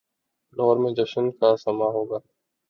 [0.57, 2.19] لاہور میں جشن کا سماں ہو گا۔